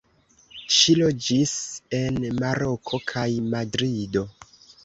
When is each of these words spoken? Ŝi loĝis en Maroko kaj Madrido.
Ŝi 0.77 0.95
loĝis 0.99 1.53
en 1.99 2.19
Maroko 2.39 3.01
kaj 3.13 3.29
Madrido. 3.53 4.29